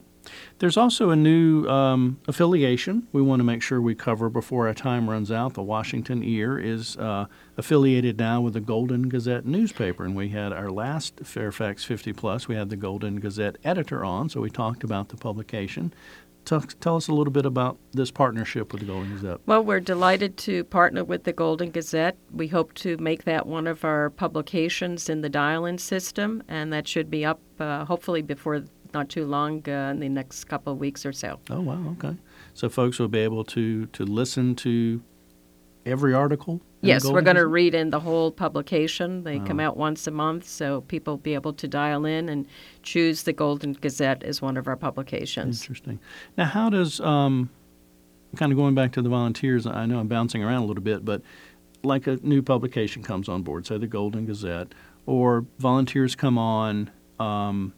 There's 0.60 0.78
also 0.78 1.10
a 1.10 1.16
new 1.16 1.68
um, 1.68 2.20
affiliation 2.28 3.08
we 3.12 3.22
want 3.22 3.40
to 3.40 3.44
make 3.44 3.62
sure 3.62 3.82
we 3.82 3.96
cover 3.96 4.30
before 4.30 4.68
our 4.68 4.74
time 4.74 5.10
runs 5.10 5.32
out. 5.32 5.54
The 5.54 5.62
Washington 5.62 6.24
Ear 6.24 6.58
is 6.58 6.98
uh, 6.98 7.26
affiliated 7.58 8.18
now 8.18 8.42
with 8.42 8.54
the 8.54 8.62
Golden 8.62 9.10
Gazette 9.10 9.46
newspaper, 9.46 10.04
and 10.04 10.16
we 10.16 10.30
had 10.30 10.54
our 10.54 10.70
last 10.70 11.22
Fairfax 11.24 11.84
50 11.84 12.14
Plus. 12.14 12.48
We 12.48 12.56
had 12.56 12.70
the 12.70 12.78
Golden 12.78 13.20
Gazette 13.20 13.58
editor 13.64 14.04
on, 14.06 14.30
so 14.30 14.42
we 14.42 14.50
talked 14.50 14.84
about 14.84 15.10
the 15.10 15.18
publication. 15.18 15.94
Tell, 16.46 16.98
us 16.98 17.08
a 17.08 17.14
little 17.14 17.32
bit 17.32 17.46
about 17.46 17.78
this 17.94 18.12
partnership 18.12 18.74
with 18.74 18.82
the 18.82 18.88
Golden 18.88 19.14
Gazette. 19.14 19.40
Well, 19.46 19.64
we're 19.64 19.80
delighted 19.80 20.36
to 20.40 20.66
partner 20.66 21.04
with 21.04 21.24
the 21.24 21.32
Golden 21.32 21.72
Gazette. 21.72 22.18
We 22.34 22.48
hope 22.48 22.74
to 22.76 22.98
make 22.98 23.24
that 23.24 23.48
one 23.48 23.66
of 23.66 23.86
our 23.86 24.10
publications 24.10 25.08
in 25.08 25.22
the 25.22 25.30
dial-in 25.30 25.78
system, 25.78 26.44
and 26.50 26.74
that 26.74 26.86
should 26.86 27.10
be 27.10 27.24
up 27.24 27.40
uh, 27.60 27.86
hopefully 27.86 28.22
before 28.22 28.66
not 28.94 29.10
too 29.10 29.26
long 29.26 29.62
uh, 29.68 29.92
in 29.92 30.00
the 30.00 30.10
next 30.10 30.46
couple 30.46 30.74
of 30.74 30.80
weeks 30.80 31.06
or 31.06 31.14
so. 31.14 31.40
Oh 31.50 31.62
wow, 31.62 31.96
okay. 31.98 32.16
So 32.54 32.70
folks 32.70 33.00
will 33.00 33.08
be 33.08 33.20
able 33.20 33.44
to 33.46 33.86
to 33.88 34.04
listen 34.06 34.56
to 34.56 35.02
every 35.86 36.14
article. 36.14 36.62
Yes, 36.82 37.06
we're 37.06 37.22
going 37.22 37.38
to 37.38 37.48
read 37.48 37.74
in 37.76 37.92
the 37.92 38.00
whole 38.02 38.30
publication. 38.30 39.24
They 39.24 39.40
come 39.40 39.60
Oh. 39.62 39.64
out 39.68 39.78
once 39.78 40.06
a 40.06 40.12
month, 40.12 40.46
so 40.46 40.82
people 40.82 41.14
will 41.14 41.18
be 41.22 41.34
able 41.34 41.54
to 41.54 41.68
dial 41.68 42.04
in 42.06 42.28
and 42.28 42.46
choose 42.82 43.24
the 43.24 43.32
Golden 43.32 43.72
Gazette 43.74 44.22
as 44.24 44.42
one 44.42 44.58
of 44.58 44.68
our 44.68 44.76
publications. 44.76 45.62
Interesting. 45.62 46.00
Now, 46.38 46.46
how 46.46 46.70
does 46.70 47.00
um, 47.00 47.50
kind 48.36 48.52
of 48.52 48.58
going 48.58 48.76
back 48.76 48.92
to 48.94 49.02
the 49.02 49.08
volunteers? 49.10 49.66
I 49.66 49.86
know 49.86 49.98
I'm 50.00 50.10
bouncing 50.10 50.44
around 50.44 50.64
a 50.64 50.66
little 50.66 50.84
bit, 50.84 51.06
but 51.06 51.22
like 51.84 52.06
a 52.08 52.18
new 52.22 52.42
publication 52.42 53.02
comes 53.02 53.30
on 53.30 53.44
board, 53.44 53.66
say 53.66 53.78
the 53.78 53.88
Golden 53.88 54.26
Gazette, 54.26 54.74
or 55.06 55.46
volunteers 55.60 56.16
come 56.16 56.38
on. 56.38 56.92
Um, 57.20 57.74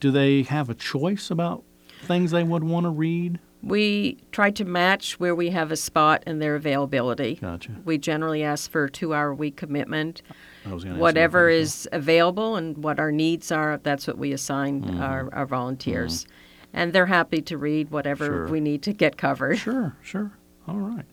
do 0.00 0.10
they 0.10 0.42
have 0.42 0.70
a 0.70 0.74
choice 0.74 1.30
about 1.30 1.64
things 2.02 2.30
they 2.30 2.44
would 2.44 2.64
want 2.64 2.84
to 2.84 2.90
read? 2.90 3.38
We 3.62 4.18
try 4.30 4.50
to 4.52 4.64
match 4.64 5.18
where 5.18 5.34
we 5.34 5.50
have 5.50 5.72
a 5.72 5.76
spot 5.76 6.22
and 6.26 6.40
their 6.40 6.54
availability. 6.54 7.36
Gotcha. 7.36 7.72
We 7.84 7.98
generally 7.98 8.44
ask 8.44 8.70
for 8.70 8.84
a 8.84 8.90
two-hour 8.90 9.34
week 9.34 9.56
commitment. 9.56 10.22
I 10.64 10.72
was 10.72 10.84
going 10.84 10.94
to 10.94 11.00
Whatever 11.02 11.48
is 11.48 11.88
available 11.90 12.54
and 12.54 12.78
what 12.78 13.00
our 13.00 13.10
needs 13.10 13.50
are, 13.50 13.78
that's 13.82 14.06
what 14.06 14.16
we 14.16 14.32
assign 14.32 14.82
Mm-hmm. 14.82 15.00
our, 15.02 15.28
our 15.34 15.46
volunteers. 15.46 16.24
And 16.72 16.92
they're 16.92 17.06
happy 17.06 17.42
to 17.42 17.58
read 17.58 17.90
whatever 17.90 18.26
Sure. 18.26 18.48
we 18.48 18.60
need 18.60 18.82
to 18.82 18.92
get 18.92 19.16
covered. 19.16 19.58
Sure, 19.58 19.96
sure. 20.02 20.30
All 20.68 20.76
right. 20.78 21.06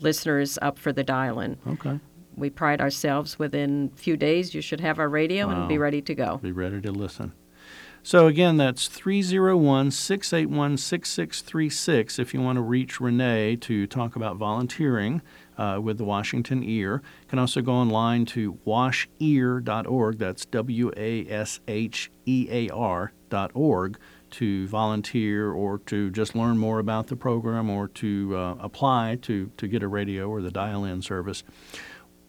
listeners 0.00 0.58
up 0.62 0.78
for 0.78 0.92
the 0.92 1.04
dial 1.04 1.40
in. 1.40 1.58
Okay. 1.66 1.98
We 2.36 2.50
pride 2.50 2.80
ourselves 2.80 3.38
within 3.38 3.90
a 3.92 3.98
few 3.98 4.16
days, 4.16 4.54
you 4.54 4.60
should 4.60 4.80
have 4.80 5.00
our 5.00 5.08
radio 5.08 5.48
and 5.50 5.68
be 5.68 5.76
ready 5.76 6.00
to 6.02 6.14
go. 6.14 6.38
Be 6.38 6.52
ready 6.52 6.80
to 6.82 6.92
listen. 6.92 7.32
So 8.04 8.26
again, 8.28 8.56
that's 8.56 8.86
301 8.86 9.90
681 9.90 10.76
6636 10.76 12.18
if 12.18 12.32
you 12.32 12.40
want 12.40 12.56
to 12.56 12.62
reach 12.62 13.00
Renee 13.00 13.56
to 13.56 13.86
talk 13.86 14.14
about 14.14 14.36
volunteering 14.36 15.20
uh, 15.58 15.80
with 15.82 15.98
the 15.98 16.04
Washington 16.04 16.62
Ear. 16.62 17.02
You 17.22 17.28
can 17.28 17.38
also 17.38 17.60
go 17.60 17.72
online 17.72 18.24
to 18.26 18.58
washear.org. 18.66 20.18
That's 20.18 20.46
W 20.46 20.92
A 20.96 21.28
S 21.28 21.60
H 21.68 22.10
E 22.24 22.48
A 22.50 22.68
R.org, 22.70 23.98
to 24.30 24.66
volunteer 24.68 25.50
or 25.50 25.78
to 25.78 26.10
just 26.10 26.34
learn 26.34 26.58
more 26.58 26.78
about 26.78 27.08
the 27.08 27.16
program 27.16 27.68
or 27.68 27.88
to 27.88 28.36
uh, 28.36 28.54
apply 28.60 29.18
to, 29.22 29.50
to 29.56 29.66
get 29.66 29.82
a 29.82 29.88
radio 29.88 30.28
or 30.28 30.40
the 30.40 30.50
dial 30.50 30.84
in 30.84 31.02
service. 31.02 31.42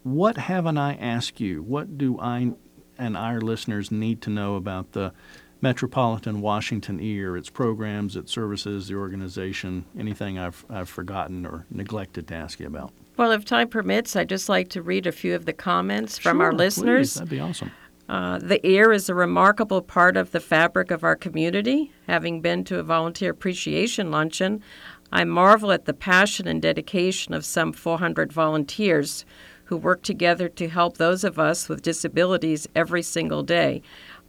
What 0.03 0.37
haven't 0.37 0.77
I 0.77 0.95
asked 0.95 1.39
you? 1.39 1.61
What 1.61 1.97
do 1.97 2.19
I 2.19 2.53
and 2.97 3.15
our 3.15 3.39
listeners 3.39 3.91
need 3.91 4.21
to 4.23 4.29
know 4.29 4.55
about 4.55 4.91
the 4.91 5.13
Metropolitan 5.61 6.41
Washington 6.41 6.99
Ear, 7.01 7.35
its 7.35 7.49
programs, 7.49 8.15
its 8.15 8.31
services, 8.31 8.87
the 8.87 8.95
organization? 8.95 9.85
Anything 9.97 10.39
I've, 10.39 10.65
I've 10.69 10.89
forgotten 10.89 11.45
or 11.45 11.65
neglected 11.69 12.27
to 12.29 12.35
ask 12.35 12.59
you 12.59 12.67
about? 12.67 12.93
Well, 13.19 13.31
if 13.31 13.43
time 13.43 13.67
permits, 13.67 14.15
I'd 14.15 14.29
just 14.29 14.47
like 14.47 14.69
to 14.69 14.81
read 14.81 15.05
a 15.05 15.11
few 15.11 15.35
of 15.35 15.43
the 15.43 15.51
comments 15.51 16.17
from 16.17 16.39
our 16.39 16.51
Sure, 16.51 16.57
listeners. 16.57 17.09
please, 17.09 17.13
that'd 17.15 17.29
be 17.29 17.41
awesome. 17.41 17.71
Uh, 18.07 18.39
the 18.39 18.65
ear 18.65 18.93
is 18.93 19.09
a 19.09 19.13
remarkable 19.13 19.81
part 19.81 20.15
of 20.15 20.31
the 20.31 20.39
fabric 20.39 20.89
of 20.89 21.03
our 21.03 21.17
community. 21.17 21.91
Having 22.07 22.39
been 22.39 22.63
to 22.63 22.79
a 22.79 22.83
volunteer 22.83 23.31
appreciation 23.31 24.09
luncheon, 24.09 24.63
I 25.11 25.25
marvel 25.25 25.73
at 25.73 25.83
the 25.83 25.93
passion 25.93 26.47
and 26.47 26.61
dedication 26.61 27.33
of 27.33 27.43
some 27.43 27.73
400 27.73 28.31
volunteers 28.31 29.25
who 29.65 29.75
work 29.75 30.01
together 30.01 30.47
to 30.47 30.69
help 30.69 30.95
those 30.95 31.25
of 31.25 31.37
us 31.37 31.67
with 31.67 31.81
disabilities 31.81 32.69
every 32.73 33.01
single 33.01 33.43
day. 33.43 33.81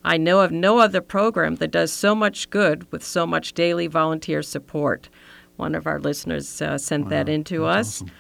I 0.02 0.16
know 0.16 0.40
of 0.40 0.50
no 0.50 0.80
other 0.80 1.00
program 1.00 1.54
that 1.56 1.70
does 1.70 1.92
so 1.92 2.16
much 2.16 2.50
good 2.50 2.90
with 2.90 3.04
so 3.04 3.25
much 3.25 3.52
daily 3.52 3.87
volunteer 3.87 4.42
support. 4.42 5.09
One 5.54 5.76
of 5.76 5.87
our 5.87 6.00
listeners 6.00 6.61
uh, 6.61 6.76
sent 6.76 7.09
that 7.11 7.28
in 7.28 7.44
to 7.44 7.66
us. 7.66 8.02
awesome. 8.02 8.11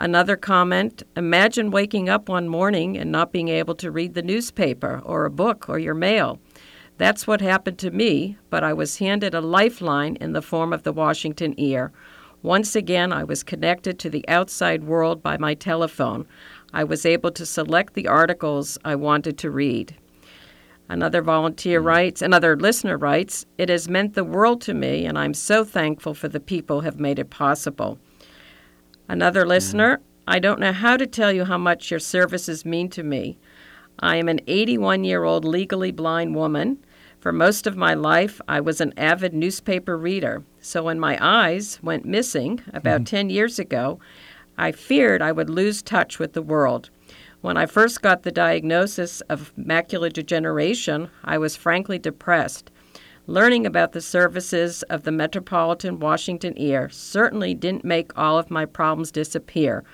Another 0.00 0.34
comment 0.34 1.02
Imagine 1.14 1.70
waking 1.70 2.08
up 2.08 2.30
one 2.30 2.48
morning 2.48 2.96
and 2.96 3.12
not 3.12 3.32
being 3.32 3.48
able 3.48 3.74
to 3.74 3.90
read 3.90 4.14
the 4.14 4.22
newspaper 4.22 5.02
or 5.04 5.26
a 5.26 5.30
book 5.30 5.68
or 5.68 5.78
your 5.78 5.92
mail. 5.92 6.40
That's 6.96 7.26
what 7.26 7.42
happened 7.42 7.76
to 7.80 7.90
me, 7.90 8.38
but 8.48 8.64
I 8.64 8.72
was 8.72 8.96
handed 8.96 9.34
a 9.34 9.42
lifeline 9.42 10.16
in 10.16 10.32
the 10.32 10.40
form 10.40 10.72
of 10.72 10.84
the 10.84 10.92
Washington 10.94 11.52
Ear. 11.58 11.92
Once 12.42 12.74
again, 12.74 13.12
I 13.12 13.24
was 13.24 13.42
connected 13.42 13.98
to 13.98 14.08
the 14.08 14.26
outside 14.26 14.84
world 14.84 15.22
by 15.22 15.36
my 15.36 15.52
telephone. 15.52 16.26
I 16.72 16.82
was 16.82 17.04
able 17.04 17.32
to 17.32 17.44
select 17.44 17.92
the 17.92 18.08
articles 18.08 18.78
I 18.82 18.94
wanted 18.94 19.36
to 19.36 19.50
read. 19.50 19.94
Another 20.88 21.20
volunteer 21.20 21.78
hmm. 21.78 21.86
writes, 21.86 22.22
another 22.22 22.56
listener 22.56 22.96
writes, 22.96 23.44
It 23.58 23.68
has 23.68 23.86
meant 23.86 24.14
the 24.14 24.24
world 24.24 24.62
to 24.62 24.72
me, 24.72 25.04
and 25.04 25.18
I'm 25.18 25.34
so 25.34 25.62
thankful 25.62 26.14
for 26.14 26.28
the 26.28 26.40
people 26.40 26.80
who 26.80 26.86
have 26.86 26.98
made 26.98 27.18
it 27.18 27.28
possible. 27.28 27.98
Another 29.10 29.44
mm. 29.44 29.48
listener, 29.48 30.00
I 30.28 30.38
don't 30.38 30.60
know 30.60 30.72
how 30.72 30.96
to 30.96 31.04
tell 31.04 31.32
you 31.32 31.44
how 31.44 31.58
much 31.58 31.90
your 31.90 31.98
services 31.98 32.64
mean 32.64 32.88
to 32.90 33.02
me. 33.02 33.38
I 33.98 34.14
am 34.16 34.28
an 34.28 34.40
81 34.46 35.02
year 35.02 35.24
old 35.24 35.44
legally 35.44 35.90
blind 35.90 36.36
woman. 36.36 36.78
For 37.18 37.32
most 37.32 37.66
of 37.66 37.76
my 37.76 37.92
life, 37.92 38.40
I 38.46 38.60
was 38.60 38.80
an 38.80 38.94
avid 38.96 39.34
newspaper 39.34 39.98
reader. 39.98 40.44
So 40.60 40.84
when 40.84 41.00
my 41.00 41.18
eyes 41.20 41.80
went 41.82 42.04
missing 42.04 42.62
about 42.72 43.00
mm-hmm. 43.00 43.16
10 43.16 43.30
years 43.30 43.58
ago, 43.58 43.98
I 44.56 44.70
feared 44.70 45.20
I 45.20 45.32
would 45.32 45.50
lose 45.50 45.82
touch 45.82 46.20
with 46.20 46.34
the 46.34 46.40
world. 46.40 46.90
When 47.40 47.56
I 47.56 47.66
first 47.66 48.02
got 48.02 48.22
the 48.22 48.30
diagnosis 48.30 49.22
of 49.22 49.52
macular 49.58 50.12
degeneration, 50.12 51.10
I 51.24 51.36
was 51.36 51.56
frankly 51.56 51.98
depressed. 51.98 52.70
Learning 53.30 53.64
about 53.64 53.92
the 53.92 54.00
services 54.00 54.82
of 54.90 55.04
the 55.04 55.12
Metropolitan 55.12 56.00
Washington 56.00 56.52
Ear 56.56 56.88
certainly 56.88 57.54
didn't 57.54 57.84
make 57.84 58.10
all 58.18 58.36
of 58.36 58.50
my 58.50 58.64
problems 58.64 59.12
disappear, 59.12 59.84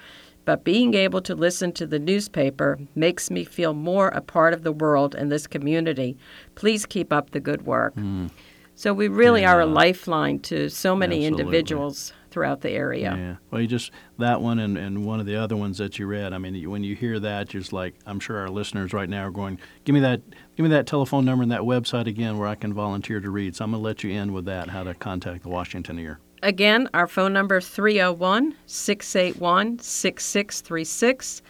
but 0.46 0.64
being 0.64 0.94
able 0.94 1.20
to 1.20 1.34
listen 1.34 1.70
to 1.72 1.86
the 1.86 1.98
newspaper 1.98 2.78
makes 2.94 3.30
me 3.30 3.44
feel 3.44 3.74
more 3.74 4.08
a 4.08 4.22
part 4.22 4.54
of 4.54 4.62
the 4.62 4.72
world 4.72 5.14
and 5.14 5.30
this 5.30 5.46
community. 5.46 6.16
Please 6.54 6.86
keep 6.86 7.12
up 7.12 7.32
the 7.32 7.40
good 7.40 7.66
work. 7.66 7.94
Mm. 7.96 8.30
So 8.74 8.94
we 8.94 9.08
really 9.08 9.44
are 9.44 9.60
a 9.60 9.66
lifeline 9.66 10.38
to 10.40 10.70
so 10.70 10.96
many 10.96 11.26
Absolutely. 11.26 11.40
individuals 11.42 12.14
throughout 12.30 12.62
the 12.62 12.70
area. 12.70 13.14
Yeah. 13.16 13.36
Well, 13.50 13.60
you 13.60 13.66
just 13.66 13.90
that 14.18 14.40
one 14.40 14.58
and, 14.58 14.76
and 14.76 15.04
one 15.04 15.20
of 15.20 15.26
the 15.26 15.36
other 15.36 15.56
ones 15.56 15.78
that 15.78 15.98
you 15.98 16.06
read. 16.06 16.32
I 16.34 16.38
mean, 16.38 16.70
when 16.70 16.84
you 16.84 16.94
hear 16.94 17.18
that, 17.20 17.52
you're 17.52 17.62
just 17.62 17.72
like, 17.72 17.94
I'm 18.06 18.20
sure 18.20 18.38
our 18.38 18.50
listeners 18.50 18.92
right 18.92 19.08
now 19.08 19.26
are 19.26 19.30
going, 19.30 19.58
give 19.84 19.94
me 19.94 20.00
that, 20.00 20.20
give 20.56 20.64
me 20.64 20.70
that 20.70 20.86
telephone 20.86 21.24
number 21.24 21.42
and 21.42 21.52
that 21.52 21.60
website 21.60 22.06
again 22.06 22.38
where 22.38 22.48
I 22.48 22.54
can 22.54 22.72
volunteer 22.72 23.20
to 23.20 23.30
read. 23.30 23.54
So 23.54 23.64
I'm 23.64 23.70
going 23.70 23.82
to 23.82 23.84
let 23.84 24.02
you 24.02 24.10
end 24.12 24.32
with 24.32 24.46
that. 24.46 24.70
How 24.70 24.82
to 24.82 24.94
contact 24.94 25.42
the 25.42 25.50
Washington 25.50 25.98
Ear. 25.98 26.18
Again, 26.42 26.88
our 26.94 27.06
phone 27.06 27.32
number 27.32 27.60
301 27.60 28.54
681 28.66 29.78
6636. 29.78 31.42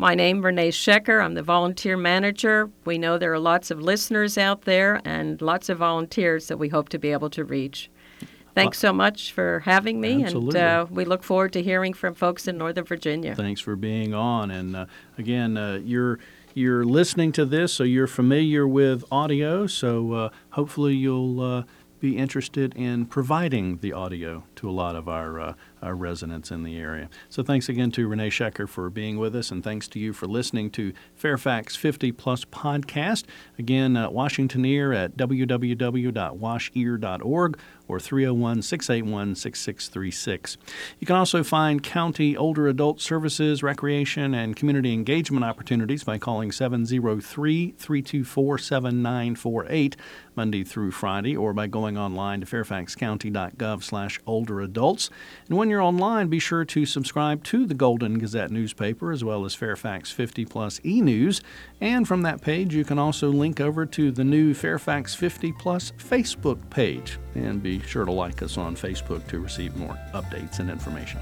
My 0.00 0.14
name 0.14 0.38
is 0.38 0.44
Renee 0.44 0.70
Schecker. 0.70 1.24
I'm 1.24 1.34
the 1.34 1.42
volunteer 1.42 1.96
manager. 1.96 2.70
We 2.84 2.98
know 2.98 3.18
there 3.18 3.32
are 3.32 3.38
lots 3.38 3.70
of 3.70 3.80
listeners 3.80 4.38
out 4.38 4.62
there 4.62 5.00
and 5.04 5.40
lots 5.42 5.68
of 5.68 5.78
volunteers 5.78 6.48
that 6.48 6.56
we 6.56 6.68
hope 6.68 6.88
to 6.90 6.98
be 6.98 7.10
able 7.10 7.30
to 7.30 7.44
reach. 7.44 7.90
Thanks 8.54 8.78
so 8.78 8.92
much 8.92 9.32
for 9.32 9.60
having 9.60 10.00
me, 10.00 10.24
Absolutely. 10.24 10.58
and 10.60 10.68
uh, 10.68 10.86
we 10.90 11.04
look 11.04 11.22
forward 11.22 11.52
to 11.52 11.62
hearing 11.62 11.92
from 11.92 12.14
folks 12.14 12.48
in 12.48 12.58
Northern 12.58 12.84
Virginia. 12.84 13.34
Thanks 13.36 13.60
for 13.60 13.76
being 13.76 14.14
on. 14.14 14.50
And 14.50 14.74
uh, 14.74 14.86
again, 15.16 15.56
uh, 15.56 15.80
you're 15.84 16.18
you're 16.58 16.84
listening 16.84 17.32
to 17.32 17.46
this, 17.46 17.72
so 17.72 17.84
you're 17.84 18.08
familiar 18.08 18.66
with 18.66 19.04
audio. 19.10 19.66
So 19.66 20.12
uh, 20.12 20.28
hopefully 20.50 20.94
you'll 20.94 21.40
uh, 21.40 21.62
be 22.00 22.16
interested 22.16 22.72
in 22.76 23.06
providing 23.06 23.78
the 23.78 23.92
audio 23.92 24.44
to 24.56 24.68
a 24.68 24.72
lot 24.72 24.96
of 24.96 25.08
our 25.08 25.40
uh, 25.40 25.54
our 25.80 25.94
residents 25.94 26.50
in 26.50 26.64
the 26.64 26.76
area. 26.76 27.08
So 27.28 27.44
thanks 27.44 27.68
again 27.68 27.92
to 27.92 28.08
Renee 28.08 28.30
Schecker 28.30 28.68
for 28.68 28.90
being 28.90 29.18
with 29.18 29.36
us, 29.36 29.50
and 29.50 29.62
thanks 29.62 29.86
to 29.88 30.00
you 30.00 30.12
for 30.12 30.26
listening 30.26 30.70
to 30.72 30.92
Fairfax 31.14 31.76
50 31.76 32.10
Plus 32.12 32.44
podcast. 32.44 33.24
Again, 33.58 33.96
uh, 33.96 34.10
Washington 34.10 34.64
Ear 34.64 34.92
at 34.92 35.16
www.washear.org 35.16 37.58
or 37.88 37.98
301 37.98 38.62
681 38.62 39.34
6636. 39.34 40.58
You 41.00 41.06
can 41.06 41.16
also 41.16 41.42
find 41.42 41.82
county 41.82 42.36
older 42.36 42.68
adult 42.68 43.00
services, 43.00 43.62
recreation, 43.62 44.34
and 44.34 44.54
community 44.54 44.92
engagement 44.92 45.44
opportunities 45.44 46.04
by 46.04 46.18
calling 46.18 46.52
703 46.52 47.72
324 47.72 48.58
7948 48.58 49.96
Monday 50.38 50.62
through 50.62 50.92
Friday 50.92 51.36
or 51.36 51.52
by 51.52 51.66
going 51.66 51.98
online 51.98 52.40
to 52.40 52.46
fairfaxcounty.gov 52.46 53.82
slash. 53.82 54.20
And 54.28 55.58
when 55.58 55.68
you're 55.68 55.82
online, 55.82 56.28
be 56.28 56.38
sure 56.38 56.64
to 56.64 56.86
subscribe 56.86 57.42
to 57.44 57.66
the 57.66 57.74
Golden 57.74 58.18
Gazette 58.18 58.52
newspaper 58.52 59.10
as 59.10 59.24
well 59.24 59.44
as 59.44 59.54
Fairfax 59.54 60.12
50 60.12 60.44
Plus 60.44 60.80
e 60.84 61.00
News. 61.00 61.40
And 61.80 62.06
from 62.06 62.22
that 62.22 62.40
page, 62.40 62.74
you 62.74 62.84
can 62.84 62.98
also 62.98 63.30
link 63.30 63.60
over 63.60 63.84
to 63.86 64.12
the 64.12 64.24
new 64.24 64.54
Fairfax 64.54 65.14
50 65.14 65.52
Plus 65.52 65.92
Facebook 65.98 66.70
page. 66.70 67.18
And 67.34 67.62
be 67.78 67.86
sure 67.86 68.04
to 68.04 68.12
like 68.12 68.42
us 68.42 68.56
on 68.56 68.76
Facebook 68.76 69.26
to 69.28 69.38
receive 69.38 69.76
more 69.76 69.98
updates 70.12 70.58
and 70.58 70.70
information. 70.70 71.20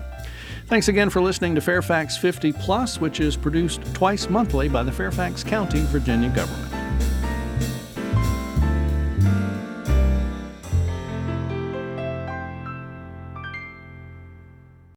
Thanks 0.67 0.89
again 0.89 1.11
for 1.11 1.21
listening 1.21 1.55
to 1.55 1.61
Fairfax 1.61 2.17
50 2.17 2.53
Plus, 2.53 3.01
which 3.01 3.21
is 3.21 3.37
produced 3.37 3.83
twice 3.95 4.29
monthly 4.29 4.69
by 4.69 4.83
the 4.83 4.93
Fairfax 4.93 5.45
County, 5.45 5.81
Virginia 5.87 6.29
government. 6.31 6.86